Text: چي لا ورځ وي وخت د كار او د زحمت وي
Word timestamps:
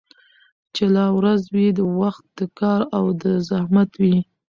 چي 0.73 0.83
لا 0.95 1.05
ورځ 1.17 1.41
وي 1.53 1.67
وخت 2.01 2.23
د 2.39 2.39
كار 2.59 2.81
او 2.97 3.05
د 3.21 3.23
زحمت 3.49 3.89
وي 4.01 4.17